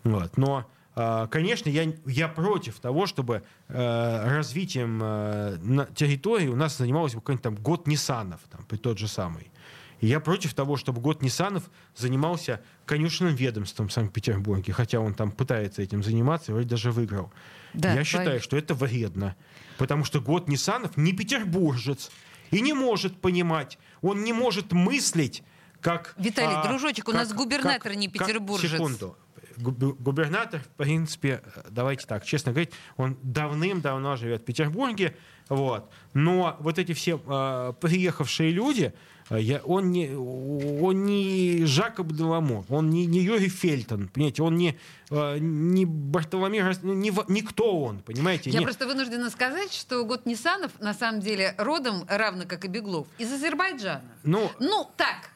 [0.04, 0.36] Вот.
[0.36, 6.78] Но, а, конечно, я, я против того, чтобы э, развитием э, на территории у нас
[6.78, 9.50] занималось бы какой-нибудь там год Ниссанов, там, при тот же самый.
[10.00, 15.30] И я против того, чтобы год Ниссанов занимался конюшенным ведомством в Санкт-Петербурге, хотя он там
[15.30, 17.32] пытается этим заниматься и вроде даже выиграл.
[17.72, 18.42] Да, я считаю, боюсь.
[18.42, 19.36] что это вредно,
[19.78, 22.10] потому что год Ниссанов не петербуржец
[22.50, 25.42] и не может понимать, он не может мыслить,
[25.80, 26.14] как...
[26.18, 28.70] Виталий, а, дружочек, у как- нас губернатор как- не как- петербуржец.
[28.72, 29.16] секунду.
[29.58, 35.16] Губ- Губернатор, в принципе, давайте так, честно говорить, он давным-давно живет в Петербурге,
[35.48, 35.90] вот.
[36.14, 38.92] Но вот эти все э, приехавшие люди,
[39.30, 44.56] э, я, он, не, он не Жакоб Деламо, он не, не Юрий Фельтон, понимаете, он
[44.56, 44.78] не,
[45.10, 48.50] э, не Бартоломей, ну, не, никто он, понимаете.
[48.50, 52.68] Я не- просто вынуждена сказать, что год Нисанов на самом деле родом, равно как и
[52.68, 54.02] Беглов, из Азербайджана.
[54.24, 55.30] Ну, Ну, так,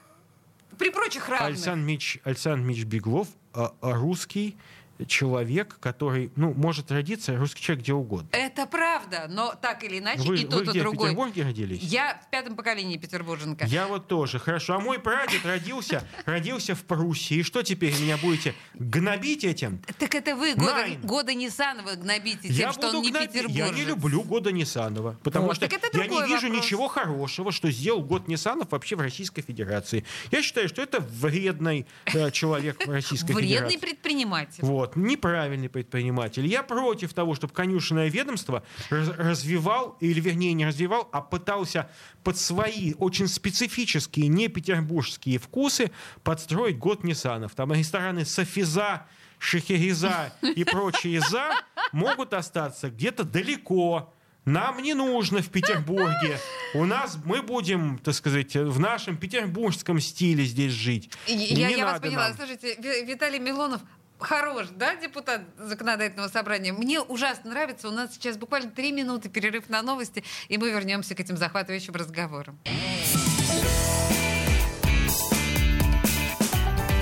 [0.78, 1.48] при прочих равных.
[1.48, 4.56] Александр Мич, Александр Мич Беглов а, а, русский
[5.06, 8.28] человек, который, ну, может родиться русский человек где угодно.
[8.32, 11.08] Это правда, но так или иначе, Вы, и вы тот, и где, в другой.
[11.10, 11.82] Петербурге родились?
[11.82, 13.64] Я в пятом поколении петербурженка.
[13.66, 14.74] Я вот тоже, хорошо.
[14.74, 17.38] А мой прадед родился, родился в Пруссии.
[17.38, 19.80] И что теперь меня будете гнобить этим?
[19.98, 23.32] Так это вы года, года Нисанова гнобите тем, Я что он буду не гнобить.
[23.32, 23.56] петербуржец.
[23.68, 26.64] Я не люблю года Нисанова, потому Вот, что я не вижу вопрос.
[26.64, 30.04] ничего хорошего, что сделал год Нисанов вообще в Российской Федерации.
[30.30, 33.76] Я считаю, что это вредный э, человек в Российской Вредный Федерации.
[33.78, 34.64] предприниматель.
[34.64, 36.46] Вот, неправильный предприниматель.
[36.46, 41.90] Я против того, чтобы конюшенное ведомство раз- развивал, или вернее не развивал, а пытался
[42.24, 45.90] под свои очень специфические, не петербургские вкусы
[46.22, 47.54] подстроить год Ниссанов.
[47.54, 49.06] Там рестораны Софиза,
[49.38, 51.50] Шехереза и прочие «за»
[51.92, 54.12] могут остаться где-то далеко.
[54.46, 56.38] Нам не нужно в Петербурге.
[56.74, 61.10] У нас мы будем, так сказать, в нашем петербургском стиле здесь жить.
[61.26, 62.28] И- Не Я, я вас поняла.
[62.28, 62.36] нам.
[62.36, 63.82] Слушайте, Ви- Виталий Милонов
[64.20, 66.72] хорош, да, депутат законодательного собрания?
[66.72, 67.88] Мне ужасно нравится.
[67.88, 71.94] У нас сейчас буквально три минуты перерыв на новости, и мы вернемся к этим захватывающим
[71.94, 72.58] разговорам.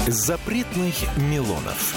[0.07, 1.94] Запретных Милонов.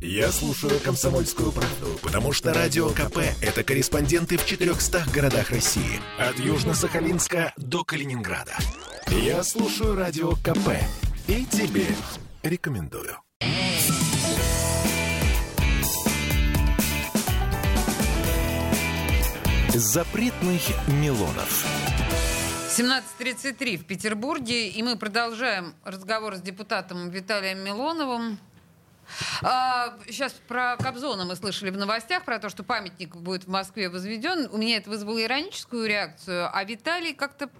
[0.00, 6.00] Я слушаю «Комсомольскую правду», потому что «Радио КП»— это корреспонденты в 400 городах России.
[6.18, 8.56] От Южно-Сахалинска до Калининграда.
[9.08, 10.78] Я слушаю «Радио КП»
[11.26, 11.86] и тебе
[12.42, 13.18] рекомендую.
[19.74, 21.66] Запретных Милонов.
[22.76, 28.38] 17.33 в Петербурге, и мы продолжаем разговор с депутатом Виталием Милоновым.
[29.42, 33.88] А, сейчас про Кобзона мы слышали в новостях, про то, что памятник будет в Москве
[33.88, 34.48] возведен.
[34.52, 37.50] У меня это вызвало ироническую реакцию, а Виталий как-то...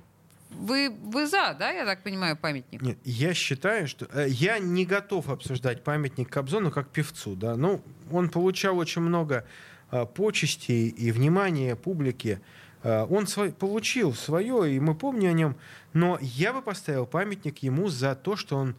[0.51, 2.83] Вы, вы за, да, я так понимаю, памятник?
[2.83, 7.55] Нет, я считаю, что э, я не готов обсуждать памятник Кобзону как певцу, да.
[7.57, 9.45] Ну, он получал очень много
[9.91, 12.41] э, почестей и внимания публики.
[12.83, 15.57] Э, он свой- получил свое, и мы помним о нем.
[15.93, 18.75] Но я бы поставил памятник ему за то, что он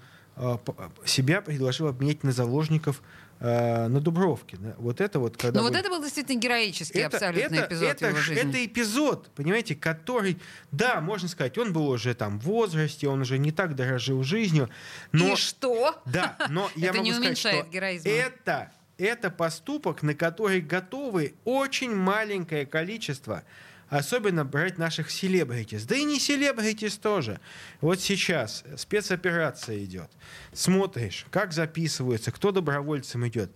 [1.03, 3.01] себя предложил обменять на заложников
[3.39, 4.57] э, на Дубровке.
[4.57, 4.75] да.
[4.77, 8.09] Вот это вот, когда Ну вот вы- это был действительно героический абсолютно эпизод это, в
[8.09, 8.49] его жизни.
[8.49, 10.37] это эпизод, понимаете, который,
[10.71, 14.69] да, можно сказать, он был уже там в возрасте, он уже не так дорожил жизнью,
[15.11, 15.33] но...
[15.33, 16.01] И что?
[16.05, 18.11] Да, но я Это могу не сказать, что героизма.
[18.11, 23.43] это, это поступок, на который готовы очень маленькое количество
[23.89, 25.85] особенно брать наших селебритис.
[25.85, 27.39] Да и не селебритис тоже.
[27.81, 30.09] Вот сейчас спецоперация идет.
[30.53, 33.51] Смотришь, как записываются, кто добровольцем идет.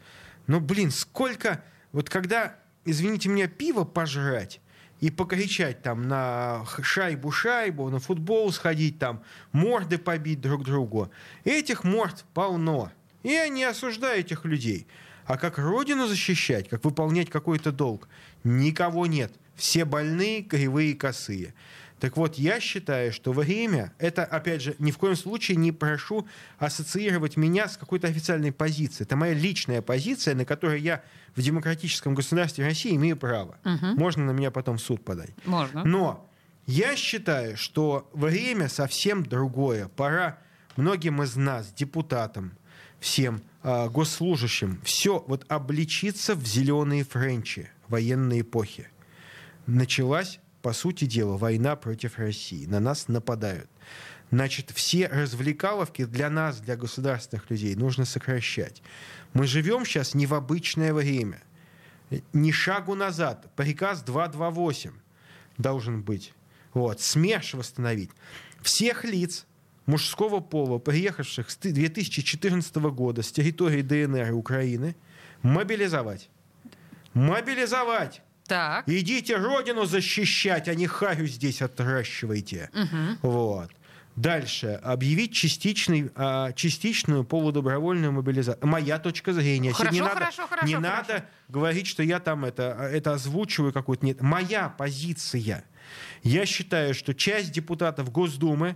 [0.47, 1.63] Ну, блин, сколько...
[1.91, 4.59] Вот когда, извините меня, пиво пожрать,
[5.03, 11.11] и покричать там на шайбу-шайбу, на футбол сходить там, морды побить друг другу.
[11.43, 12.89] Этих морд полно.
[13.21, 14.87] И я не осуждаю этих людей.
[15.25, 18.07] А как родину защищать, как выполнять какой-то долг,
[18.45, 19.33] никого нет.
[19.55, 21.53] Все больные, кривые, косые.
[21.99, 26.27] Так вот, я считаю, что время, это, опять же, ни в коем случае не прошу
[26.57, 29.05] ассоциировать меня с какой-то официальной позицией.
[29.05, 31.01] Это моя личная позиция, на которой я
[31.33, 33.57] в демократическом государстве России имею право.
[33.63, 35.31] Можно на меня потом в суд подать.
[35.45, 35.85] Можно.
[35.85, 36.29] Но
[36.65, 39.87] я считаю, что время совсем другое.
[39.87, 40.39] Пора
[40.75, 42.51] многим из нас, депутатам,
[42.99, 48.89] всем а, госслужащим, все вот обличиться в зеленые френчи военной эпохи.
[49.65, 52.65] Началась, по сути дела, война против России.
[52.65, 53.69] На нас нападают.
[54.31, 58.81] Значит, все развлекаловки для нас, для государственных людей, нужно сокращать.
[59.33, 61.43] Мы живем сейчас не в обычное время.
[62.33, 63.53] Ни шагу назад.
[63.55, 64.91] Приказ 228
[65.59, 66.33] должен быть.
[66.73, 66.99] Вот.
[66.99, 68.09] СМЕРШ восстановить.
[68.63, 69.45] Всех лиц
[69.85, 74.95] мужского пола, приехавших с 2014 года с территории ДНР Украины,
[75.43, 76.29] мобилизовать.
[77.13, 78.22] Мобилизовать!
[78.47, 78.87] Так.
[78.87, 82.69] Идите родину защищать, а не харю здесь отращивайте.
[83.21, 83.71] Вот.
[84.15, 84.79] Дальше.
[84.83, 88.67] Объявить частичный, а, частичную полудобровольную мобилизацию.
[88.67, 89.73] Моя точка зрения.
[89.73, 90.95] Хорошо, не хорошо, надо, хорошо, не хорошо.
[90.95, 94.05] надо говорить, что я там это, это озвучиваю какую-то.
[94.05, 94.21] Нет.
[94.21, 95.63] Моя позиция.
[96.21, 98.75] Я считаю, что часть депутатов Госдумы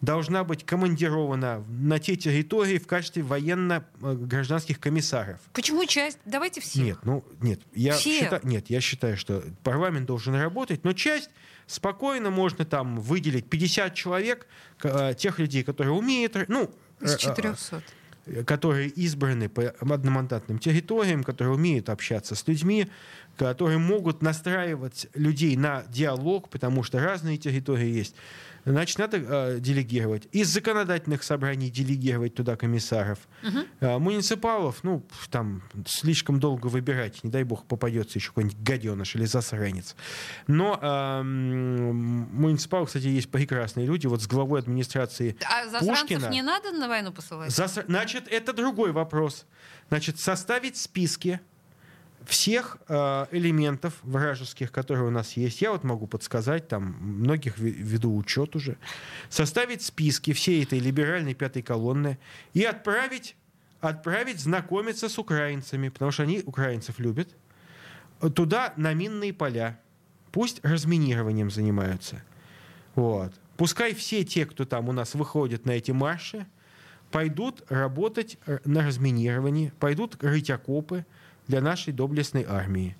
[0.00, 5.40] должна быть командирована на те территории в качестве военно-гражданских комиссаров.
[5.52, 6.18] Почему часть?
[6.24, 6.82] Давайте все.
[6.82, 8.24] Нет, ну нет, я Всех.
[8.24, 11.30] считаю, нет, я считаю, что парламент должен работать, но часть
[11.66, 14.46] спокойно можно там выделить 50 человек,
[14.82, 17.82] э, тех людей, которые умеют, ну, Из э, э, 400.
[18.46, 22.88] которые избраны по одномандатным территориям, которые умеют общаться с людьми,
[23.36, 28.14] которые могут настраивать людей на диалог, потому что разные территории есть.
[28.72, 30.28] Значит, надо э, делегировать.
[30.32, 33.18] Из законодательных собраний делегировать туда комиссаров.
[33.80, 37.24] Э, муниципалов, ну, там слишком долго выбирать.
[37.24, 39.96] Не дай бог попадется еще какой-нибудь гаденыш или засранец.
[40.46, 44.06] Но э, муниципалы, кстати, есть прекрасные люди.
[44.06, 46.28] Вот с главой администрации А засранцев Пушкина.
[46.30, 47.50] не надо на войну посылать?
[47.50, 49.46] Зас- Значит, это другой вопрос.
[49.88, 51.40] Значит, составить списки
[52.28, 55.62] всех э, элементов вражеских, которые у нас есть.
[55.62, 58.76] Я вот могу подсказать, там многих ве- веду учет уже.
[59.30, 62.18] Составить списки всей этой либеральной пятой колонны
[62.52, 63.34] и отправить,
[63.80, 67.34] отправить знакомиться с украинцами, потому что они украинцев любят,
[68.34, 69.80] туда на минные поля.
[70.30, 72.22] Пусть разминированием занимаются.
[72.94, 73.32] Вот.
[73.56, 76.46] Пускай все те, кто там у нас выходит на эти марши,
[77.10, 81.06] пойдут работать э, на разминировании, пойдут рыть окопы
[81.48, 82.96] для нашей доблестной армии.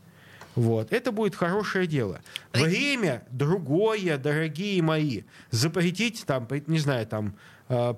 [0.58, 0.92] Вот.
[0.92, 2.20] Это будет хорошее дело.
[2.52, 5.22] Время другое, дорогие мои.
[5.50, 7.36] Запретить там, не знаю, там
[7.68, 7.94] э,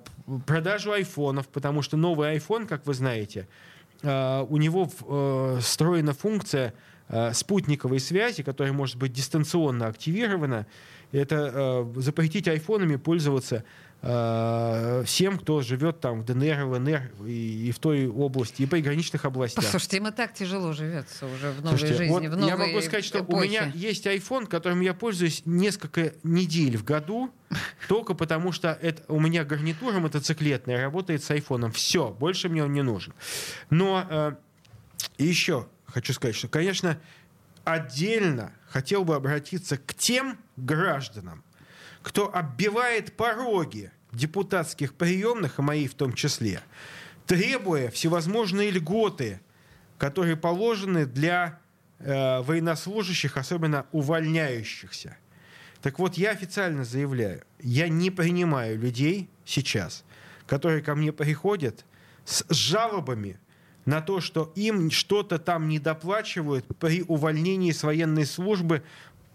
[0.46, 3.48] продажу айфонов, потому что новый iPhone, как вы знаете,
[4.02, 6.74] э, у него э, встроена функция
[7.32, 10.68] спутниковой связи, которая может быть дистанционно активирована.
[11.10, 13.64] Это запретить айфонами пользоваться
[14.00, 19.62] всем, кто живет там в ДНР, ЛНР и, и в той области, и приграничных областях.
[19.62, 22.56] Послушайте, им и так тяжело живется уже в новой Слушайте, жизни, вот в новой я
[22.56, 23.48] могу сказать, что у эпохе.
[23.48, 27.30] меня есть iPhone, которым я пользуюсь несколько недель в году,
[27.88, 31.70] только потому что это, у меня гарнитура мотоциклетная работает с айфоном.
[31.72, 33.12] Все, больше мне он не нужен.
[33.68, 34.32] Но э,
[35.18, 36.98] еще хочу сказать, что, конечно,
[37.64, 41.44] отдельно хотел бы обратиться к тем гражданам,
[42.02, 46.60] кто оббивает пороги депутатских приемных, и мои в том числе,
[47.26, 49.40] требуя всевозможные льготы,
[49.98, 51.60] которые положены для
[51.98, 55.16] э, военнослужащих, особенно увольняющихся.
[55.82, 60.04] Так вот, я официально заявляю, я не принимаю людей сейчас,
[60.46, 61.84] которые ко мне приходят
[62.24, 63.38] с жалобами
[63.84, 68.82] на то, что им что-то там недоплачивают при увольнении с военной службы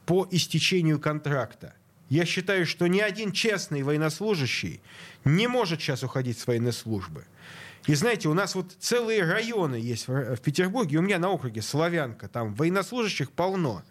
[0.05, 1.73] по истечению контракта.
[2.09, 4.81] Я считаю, что ни один честный военнослужащий
[5.23, 7.25] не может сейчас уходить с военной службы.
[7.87, 12.27] И знаете, у нас вот целые районы есть в Петербурге, у меня на округе Славянка,
[12.27, 13.83] там военнослужащих полно.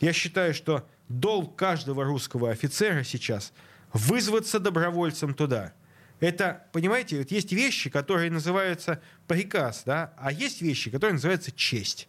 [0.00, 3.52] Я считаю, что долг каждого русского офицера сейчас
[3.92, 5.72] вызваться добровольцем туда.
[6.20, 12.08] Это, понимаете, вот есть вещи, которые называются приказ, да, а есть вещи, которые называются честь.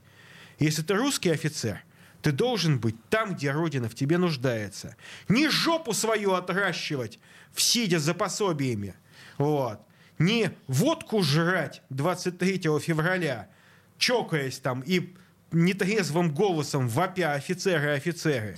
[0.58, 1.84] Если ты русский офицер,
[2.22, 4.96] ты должен быть там, где Родина в тебе нуждается.
[5.28, 7.20] Не жопу свою отращивать,
[7.56, 8.96] сидя за пособиями.
[9.38, 9.80] Вот.
[10.18, 13.50] Не водку жрать 23 февраля,
[13.98, 15.16] чокаясь там и
[15.52, 18.58] нетрезвым голосом вопя офицеры офицеры,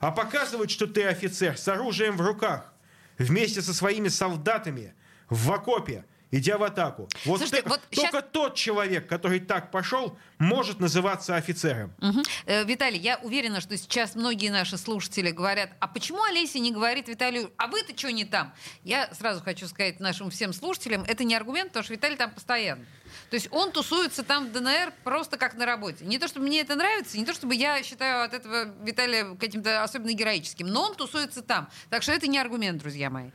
[0.00, 2.72] а показывать, что ты офицер с оружием в руках,
[3.18, 4.94] вместе со своими солдатами
[5.28, 7.08] в окопе, идя в атаку.
[7.24, 11.92] Вот, Слушайте, ты- вот только щас- тот человек, который так пошел, может называться офицером.
[11.98, 12.22] Мгм.
[12.46, 17.06] Э, Виталий, я уверена, что сейчас многие наши слушатели говорят, а почему Олеся не говорит
[17.08, 18.52] Виталию, а вы-то что не там?
[18.82, 22.84] Я сразу хочу сказать нашим всем слушателям, это не аргумент, потому что Виталий там постоянно.
[23.28, 26.04] То есть он тусуется там в ДНР просто как на работе.
[26.06, 29.82] Не то, чтобы мне это нравится, не то, чтобы я считаю от этого Виталия каким-то
[29.82, 31.68] особенно героическим, но он тусуется там.
[31.90, 33.30] Так что это не аргумент, друзья мои.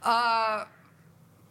[0.00, 0.68] А,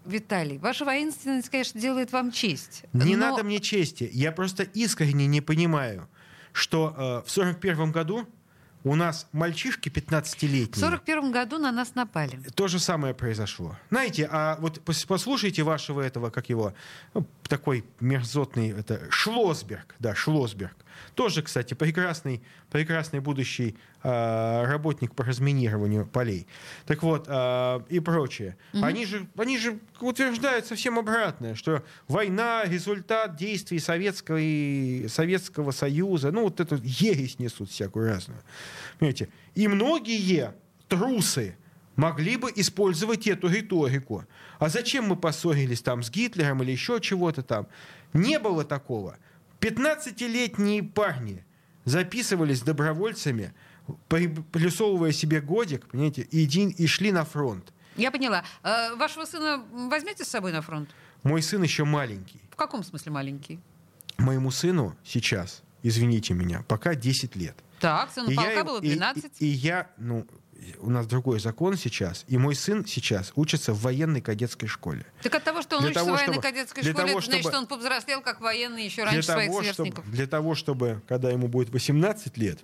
[0.10, 2.84] Виталий, ваша воинственность, конечно, делает вам честь.
[2.94, 4.10] Не но- надо мне чести.
[4.12, 6.08] Я просто искренне не понимаю,
[6.52, 8.28] что э, в 41 году
[8.84, 10.72] у нас мальчишки 15-летние.
[10.72, 12.40] В 41 году на нас напали.
[12.56, 13.78] То же самое произошло.
[13.90, 16.74] Знаете, а вот пос- послушайте вашего этого, как его,
[17.14, 20.76] ну, такой мерзотный, это Шлосберг, да, Шлосберг.
[21.16, 26.48] Тоже, кстати, прекрасный, прекрасный будущий а, работник по разминированию полей.
[26.86, 28.58] Так вот, а, и прочее.
[28.74, 36.32] Они, же, они же утверждают совсем обратное, что война— результат действий Советского, и Советского Союза.
[36.32, 38.42] Ну, вот эту ересь несут всякую разную.
[39.00, 39.30] Понимаете?
[39.56, 40.54] И многие
[40.88, 41.56] трусы
[42.00, 44.26] могли бы использовать эту риторику.
[44.58, 47.68] А зачем мы поссорились там с Гитлером или еще чего-то там?
[48.14, 49.18] Не было такого.
[49.60, 51.46] 15-летние парни
[51.86, 53.54] записывались добровольцами,
[54.52, 57.74] плюсовывая себе годик, понимаете, и, и шли на фронт.
[57.96, 58.44] Я поняла.
[58.64, 60.90] А вашего сына возьмете с собой на фронт?
[61.24, 62.42] Мой сын еще маленький.
[62.52, 63.60] В каком смысле маленький?
[64.18, 67.58] Моему сыну сейчас, извините меня, пока 10 лет.
[67.80, 69.42] Так, сыну полка я, было 12.
[69.42, 70.26] И, и, и я, ну,
[70.80, 75.06] у нас другой закон сейчас, и мой сын сейчас учится в военной кадетской школе.
[75.22, 77.42] Так от того, он для учится того, в военной чтобы, кадетской школе, того, значит, чтобы,
[77.42, 80.04] что он повзрослел как военный еще раньше того, своих сверстников.
[80.04, 82.60] Чтобы, для того, чтобы, когда ему будет 18 лет,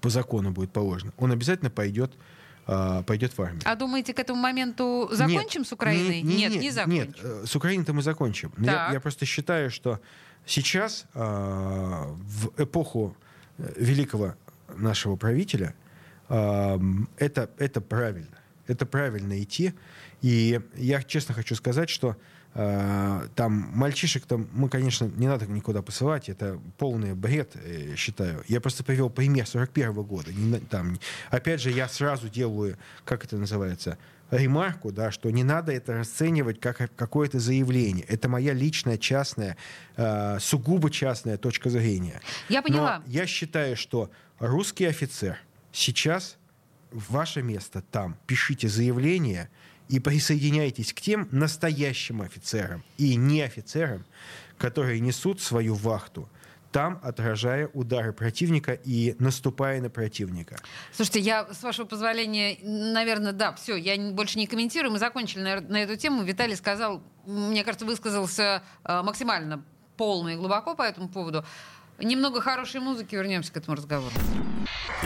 [0.00, 2.12] по закону будет положено, он обязательно пойдет
[2.68, 3.62] а, пойдет в армию.
[3.64, 6.22] А думаете, к этому моменту закончим нет, с Украиной?
[6.22, 7.06] Не, не, нет, не закончим.
[7.06, 8.52] Нет, э, с Украиной-то мы закончим.
[8.58, 10.00] Я, я просто считаю, что
[10.46, 13.16] сейчас, э, в эпоху
[13.58, 14.34] э, великого
[14.76, 15.74] нашего правителя,
[16.28, 16.78] э,
[17.18, 18.35] это, это правильно.
[18.66, 19.74] Это правильно идти.
[20.22, 22.16] И я честно хочу сказать, что
[22.58, 28.42] Э, там мальчишек там мы, конечно, не надо никуда посылать, это полный бред, э, считаю.
[28.48, 30.30] Я просто привел пример 41 -го года.
[30.70, 30.98] Там,
[31.30, 33.98] опять же, я сразу делаю, как это называется,
[34.30, 38.06] ремарку, да, что не надо это расценивать как какое-то заявление.
[38.06, 39.58] Это моя личная, частная,
[39.96, 42.22] э, сугубо частная точка зрения.
[42.48, 43.02] Я поняла.
[43.04, 45.36] Но я считаю, что русский офицер
[45.72, 46.38] сейчас
[46.90, 48.16] ваше место там.
[48.26, 49.50] Пишите заявление,
[49.88, 54.04] и присоединяйтесь к тем настоящим офицерам и не офицерам,
[54.58, 56.28] которые несут свою вахту
[56.72, 60.58] там отражая удары противника и наступая на противника.
[60.92, 64.92] Слушайте, я, с вашего позволения, наверное, да, все, я больше не комментирую.
[64.92, 66.22] Мы закончили на, на эту тему.
[66.22, 69.64] Виталий сказал, мне кажется, высказался э, максимально
[69.96, 71.46] полно и глубоко по этому поводу.
[71.98, 74.12] Немного хорошей музыки, вернемся к этому разговору.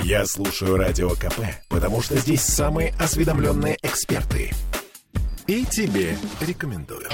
[0.02, 4.52] Я слушаю Радио КП, потому что здесь самые осведомленные эксперты.
[5.46, 7.08] И тебе рекомендую.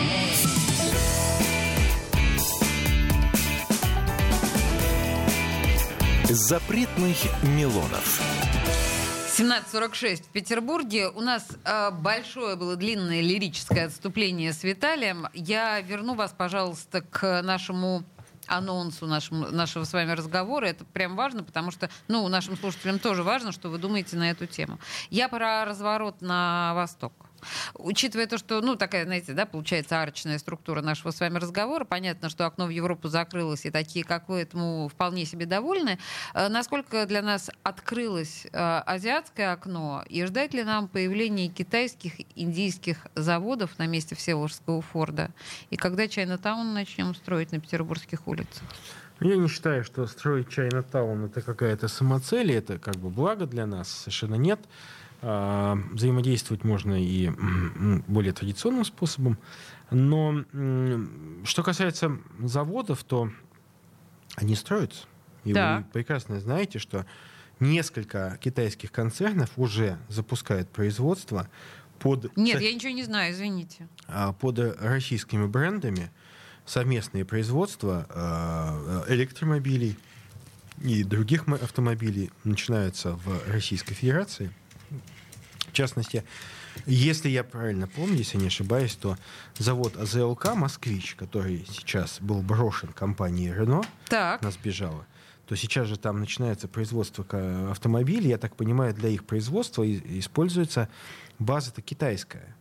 [6.25, 8.21] Запретных Милонов.
[9.39, 11.09] 17.46 в Петербурге.
[11.09, 15.27] У нас э, большое было длинное лирическое отступление с Виталием.
[15.35, 18.03] Я верну вас, пожалуйста, к нашему
[18.47, 20.67] анонсу нашему, нашего с вами разговора.
[20.67, 24.47] Это прям важно, потому что, ну, нашим слушателям тоже важно, что вы думаете на эту
[24.47, 24.79] тему.
[25.11, 27.13] Я про разворот на восток.
[27.75, 32.29] Учитывая то, что, ну, такая, знаете, да, получается арочная структура нашего с вами разговора, понятно,
[32.29, 35.99] что окно в Европу закрылось, и такие, как вы, этому вполне себе довольны.
[36.35, 43.07] Э, насколько для нас открылось э, азиатское окно, и ждать ли нам появления китайских, индийских
[43.15, 45.31] заводов на месте Всеволожского Форда?
[45.71, 48.63] И когда Чайнатаун начнем строить на петербургских улицах?
[49.21, 53.89] Я не считаю, что строить Чайнатаун это какая-то самоцель, это как бы благо для нас,
[53.89, 54.61] совершенно нет.
[55.23, 57.31] А, взаимодействовать можно и
[58.07, 59.39] более традиционным способом.
[59.91, 60.45] Но
[61.45, 63.31] что касается заводов, то
[64.35, 65.07] они строятся.
[65.45, 65.79] И да.
[65.79, 67.07] вы прекрасно знаете, что
[67.61, 71.49] несколько китайских концернов уже запускают производство
[71.99, 72.37] под...
[72.37, 73.89] Нет, я ничего не знаю, извините.
[74.09, 76.11] А, под российскими брендами
[76.67, 79.97] совместные производства а, электромобилей
[80.83, 84.53] и других автомобилей начинаются в Российской Федерации–
[85.73, 86.25] частности,
[86.85, 89.17] если я правильно помню, если не ошибаюсь, то
[89.59, 94.43] завод АЗЛК «Москвич», который сейчас был брошен компанией «Рено», так.
[94.43, 95.07] нас бежала,
[95.47, 97.25] то сейчас же там начинается производство
[97.71, 98.31] автомобилей.
[98.31, 100.89] Я так понимаю, для их производства используется
[101.39, 102.55] база-то китайская.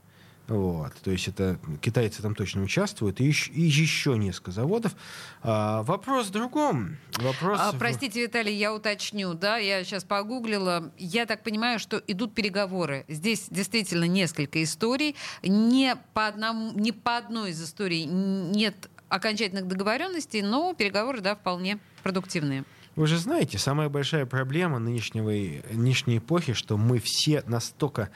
[0.48, 0.94] Вот.
[1.04, 4.96] То есть это китайцы там точно участвуют, и еще, и еще несколько заводов.
[5.42, 6.98] А, вопрос в другом.
[7.18, 10.92] Вопрос а, простите, Виталий, я уточню, да, я сейчас погуглила.
[10.98, 13.06] Я так понимаю, что идут переговоры.
[13.08, 15.16] Здесь действительно несколько историй.
[15.42, 21.80] Не по, одному, не по одной из историй нет окончательных договоренностей, но переговоры, да, вполне
[22.04, 22.66] продуктивные.
[22.96, 25.30] Вы же знаете, самая большая проблема нынешнего,
[25.74, 28.10] нынешней эпохи, что мы все настолько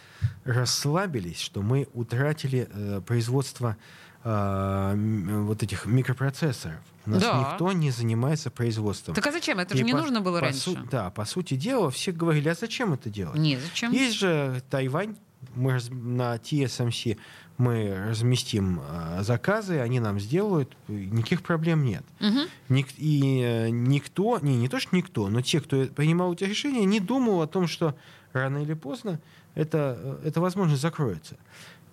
[0.46, 3.76] расслабились, что мы утратили э, производство
[4.24, 6.80] э, вот этих микропроцессоров.
[7.06, 7.52] У нас да.
[7.52, 9.16] никто не занимается производством.
[9.16, 9.60] Так а зачем?
[9.60, 10.60] Это же не по, нужно было раньше.
[10.60, 13.38] Су- да, по сути дела, все говорили, а зачем это делать?
[13.38, 13.92] Не, зачем?
[13.92, 15.18] Есть же Тайвань,
[15.56, 17.18] мы на TSMC
[17.60, 22.04] мы разместим э, заказы, они нам сделают, никаких проблем нет.
[22.22, 22.40] Угу.
[22.70, 26.86] Ник, и э, никто, не, не то что никто, но те, кто принимал эти решения,
[26.86, 27.96] не думал о том, что
[28.32, 29.20] рано или поздно
[29.56, 31.36] это, э, эта возможность закроется.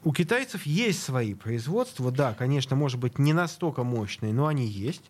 [0.05, 5.03] У китайцев есть свои производства, да, конечно, может быть, не настолько мощные, но они есть.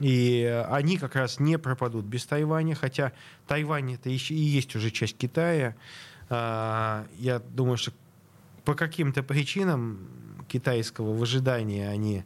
[0.00, 3.12] И они как раз не пропадут без Тайваня, хотя
[3.48, 5.74] Тайвань это и есть уже часть Китая.
[6.30, 7.92] Я думаю, что
[8.64, 10.08] по каким-то причинам
[10.48, 12.24] китайского выжидания они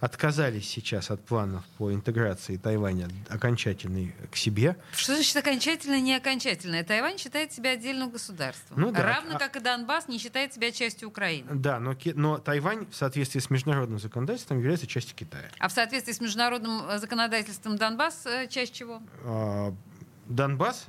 [0.00, 4.76] отказались сейчас от планов по интеграции Тайваня окончательной к себе.
[4.92, 6.82] Что значит окончательно, не окончательно?
[6.84, 8.78] Тайвань считает себя отдельным государством.
[8.80, 9.02] Ну да.
[9.02, 11.48] Равно А- как и Донбасс не считает себя частью Украины.
[11.54, 15.48] Да, но, но Тайвань в соответствии с международным законодательством является частью Китая.
[15.58, 19.00] А в соответствии с международным э, законодательством Донбасс э, часть чего?
[19.24, 19.72] А,
[20.26, 20.86] Донбасс,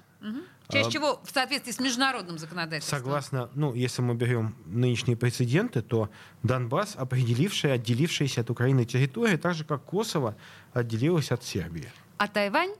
[0.69, 2.99] Часть А, чего в соответствии с международным законодательством?
[2.99, 6.09] согласно, ну, если мы берем нынешние прецеденты, то
[6.43, 10.35] Донбасс, определившая, отделившаяся от Украины территория, так же как Косово
[10.73, 11.91] отделилась от Сербии.
[12.17, 12.71] А Тайвань?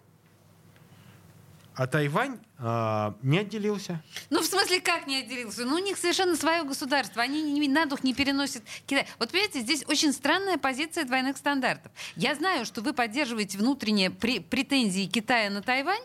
[1.78, 4.02] А Тайвань а, не отделился.
[4.30, 5.66] Ну, в смысле, как не отделился?
[5.66, 7.22] Ну, у них совершенно свое государство.
[7.22, 9.06] Они ни- ни- на дух не переносят Китай.
[9.20, 11.92] Вот, понимаете, здесь очень странная позиция двойных стандартов.
[12.16, 16.02] Я знаю, что вы поддерживаете внутренние пре- претензии Китая на Тайвань,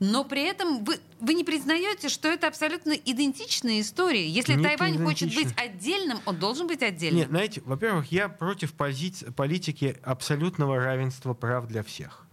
[0.00, 4.26] но при этом вы, вы не признаете, что это абсолютно идентичные истории.
[4.26, 7.20] Если Нет, Тайвань не хочет быть отдельным, он должен быть отдельным.
[7.20, 12.26] Нет, знаете, во-первых, я против пози- политики абсолютного равенства прав для всех.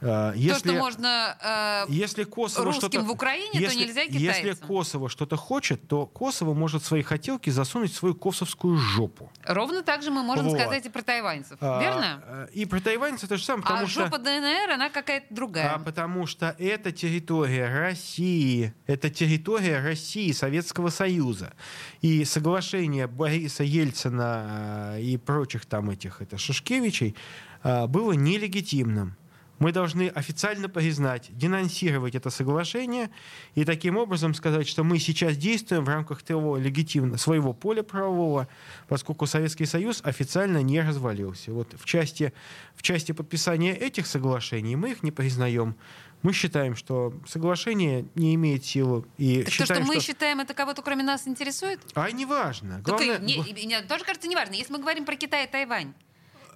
[0.00, 1.86] То, Если, что можно...
[1.88, 4.68] э, если Косово русским что-то- в Украине, то если, нельзя Если китайцам.
[4.68, 9.32] Косово что-то хочет, то Косово может свои хотелки засунуть в свою косовскую жопу.
[9.44, 10.58] ровно так же мы можем Вот.
[10.60, 11.56] сказать и про тайваньцев.
[11.62, 12.22] А, Верно?
[12.26, 14.04] э, И про тайваньцев то же самое, потому а что...
[14.04, 15.72] жопа ДНР, она какая-то другая.
[15.74, 21.54] А потому что это территория России, это территория России, Советского Союза.
[22.02, 27.16] И соглашение Бориса Ельцина э, и прочих там этих это, Шушкевичей
[27.62, 29.16] э, было нелегитимным.
[29.58, 33.10] Мы должны официально признать, денонсировать это соглашение
[33.54, 38.48] и таким образом сказать, что мы сейчас действуем в рамках того легитимного своего поля правового,
[38.88, 41.52] поскольку Советский Союз официально не развалился.
[41.52, 42.34] Вот в части,
[42.74, 45.74] в части подписания этих соглашений мы их не признаем.
[46.22, 49.04] Мы считаем, что соглашение не имеет силы.
[49.16, 51.80] И Так то, считаем, что мы считаем, это кого-то кроме нас интересует?
[51.94, 52.80] А неважно.
[52.82, 54.54] Главное, не- и мне тоже кажется неважно.
[54.54, 55.94] Если мы говорим про Китай и Тайвань,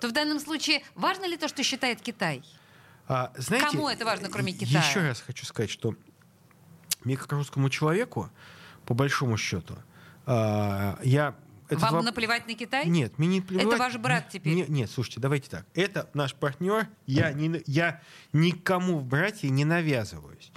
[0.00, 2.42] то в данном случае важно ли то, что считает Китай?
[3.10, 4.80] А, знаете, Кому это важно, кроме Китая?
[4.80, 5.96] Еще раз хочу сказать, что
[7.02, 8.30] мне как русскому человеку,
[8.86, 9.74] по большому счету,
[10.26, 11.34] а, я...
[11.68, 12.86] этот Вам воп- наплевать на Китай?
[12.86, 13.66] Нет, мне не плевать.
[13.66, 14.54] Это ваш брат теперь.
[14.54, 15.66] Не- нет, слушайте, давайте так.
[15.74, 16.86] Это наш партнер.
[17.06, 18.00] Я, не, я
[18.32, 20.52] никому в братья не навязываюсь.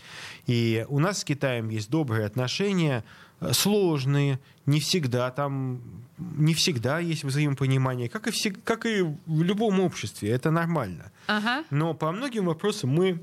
[0.45, 3.03] И у нас с Китаем есть добрые отношения,
[3.51, 5.81] сложные, не всегда там,
[6.17, 11.11] не всегда есть взаимопонимание, как и, всег- как и в любом обществе, это нормально.
[11.27, 11.63] Ага.
[11.69, 13.19] Но по многим вопросам мы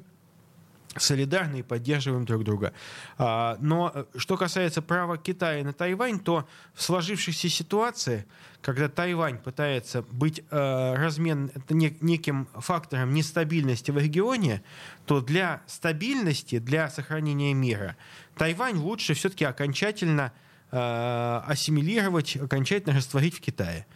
[0.96, 2.72] солидарны и поддерживаем друг друга.
[3.16, 8.26] А, Но э, что касается права Китая на Тайвань, то в сложившейся ситуации,
[8.60, 14.62] когда Тайвань пытается быть э, размен, неким фактором нестабильности в регионе,
[15.06, 17.96] то для стабильности, для сохранения мира,
[18.36, 20.32] Тайвань лучше все-таки окончательно
[20.72, 23.86] э, ассимилировать, окончательно растворить в Китае.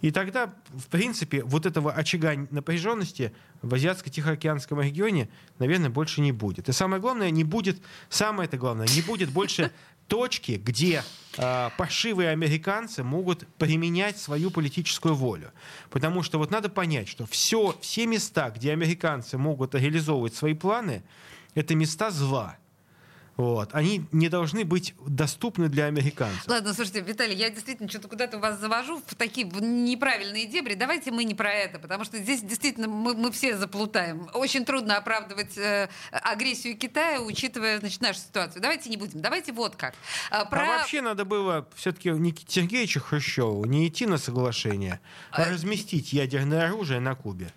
[0.00, 5.28] И тогда, в принципе, вот этого очага напряженности в Азиатско-Тихоокеанском регионе,
[5.58, 6.68] наверное, больше не будет.
[6.68, 9.70] И самое главное, не будет, самое это главное, не будет больше
[10.08, 11.04] точки, где
[11.36, 15.52] э, паршивые американцы могут применять свою политическую волю.
[15.90, 21.02] Потому что вот надо понять, что все, все места, где американцы могут реализовывать свои планы,
[21.54, 22.56] это места зла.
[23.40, 23.70] Вот.
[23.72, 26.46] Они не должны быть доступны для американцев.
[26.46, 30.74] Ладно, слушайте, Виталий, я действительно что-то куда-то вас завожу в такие неправильные дебри.
[30.74, 34.28] Давайте мы не про это, потому что здесь действительно мы, мы все заплутаем.
[34.34, 38.60] Очень трудно оправдывать э, агрессию Китая, учитывая значит, нашу ситуацию.
[38.60, 39.22] Давайте не будем.
[39.22, 39.94] Давайте вот как.
[40.30, 40.60] А, Про...
[40.60, 46.66] А вообще надо было все-таки Никите Сергеевичу Хрущеву не идти на соглашение, а разместить ядерное
[46.66, 47.50] оружие на Кубе.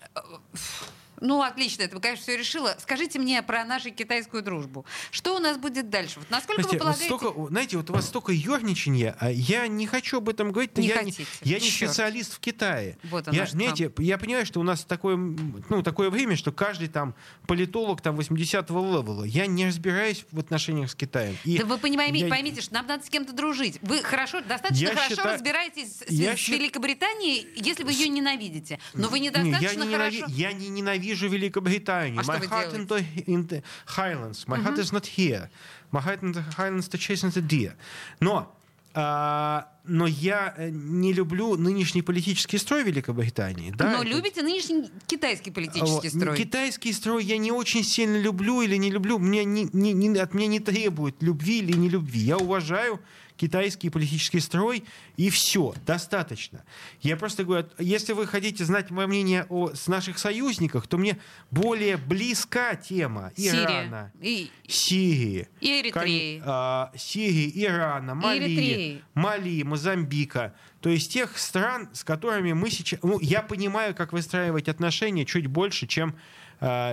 [1.26, 2.76] Ну, отлично, это, конечно, все решила.
[2.80, 4.86] Скажите мне про нашу китайскую дружбу.
[5.10, 6.20] Что у нас будет дальше?
[6.20, 7.06] Вот насколько Знаете, вы вот полагаете...
[7.18, 10.78] столько, знаете, вот у вас столько ерничания, а я не хочу об этом говорить.
[10.78, 11.26] Не я, хотите.
[11.44, 11.92] я не Чёрт.
[11.92, 12.98] специалист в Китае.
[13.06, 17.16] Вот я, знаете, я понимаю, что у нас такое, ну, такое время, что каждый там
[17.48, 19.24] политолог там 80-го левела.
[19.24, 21.38] Я не разбираюсь в отношениях с Китаем.
[21.46, 23.80] И Да вы понимаете, я- поймите, что нам надо с кем-то дружить.
[23.82, 28.10] Вы хорошо, достаточно Я хорошо считаю- разбираетесь с, я с счит- Великобританией, если вы ее
[28.10, 28.78] ненавидите.
[28.94, 30.26] Но вы Не, недостаточно я, не ненави- хорошо.
[30.36, 32.20] я не ненавижу Великобританию.
[32.20, 33.64] А My heart in the, in the
[33.98, 34.46] Highlands.
[34.48, 35.50] My heart is not here.
[35.92, 37.74] My heart in the Highlands to chase the deer.
[38.20, 38.56] Но
[38.96, 43.72] а, но я э, не люблю нынешний политический строй Великобритании.
[43.76, 46.38] Да, Но это- любите нынешний китайский политический строй?
[46.38, 49.18] Китайский строй я не очень сильно люблю или не люблю.
[49.18, 52.20] Мне не, не- не- от меня не требует любви или не любви.
[52.20, 53.00] Я уважаю
[53.38, 54.84] китайский политический строй,
[55.18, 56.64] и все, достаточно.
[57.02, 61.18] Я просто говорю, если вы хотите знать мое мнение о с наших союзниках, то мне
[61.52, 64.12] более близка тема Ирана.
[64.22, 66.40] И, Сирии, и Эритреи.
[66.40, 69.04] Кон- а, Сирии, Ирана, Мали, Эритреи.
[69.14, 70.54] Мали, Мозамбика.
[70.82, 73.00] То есть тех стран, с которыми мы сейчас...
[73.04, 76.16] Ну, я понимаю, как выстраивать отношения чуть больше, чем,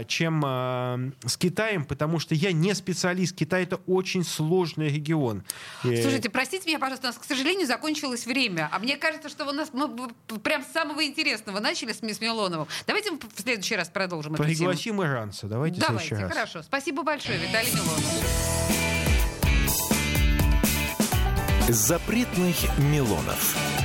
[0.08, 3.36] чем а, с Китаем, потому что я не специалист.
[3.36, 5.44] Китай— это очень сложный регион.
[5.84, 8.68] Э, Слушайте, простите меня, пожалуйста, у нас, к сожалению, закончилось время.
[8.72, 9.88] А мне кажется, что у нас мы
[10.42, 12.66] прям с самого интересного начали с Мисс Милоновым.
[12.86, 14.56] Давайте мы в следующий раз продолжим эту тему.
[14.56, 15.46] Пригласим иранца.
[15.46, 16.32] Давайте, в Давайте, следующий раз.
[16.32, 16.62] хорошо.
[16.62, 18.80] Спасибо большое, Виталий Милонов.
[21.68, 23.79] Запретных Милонов.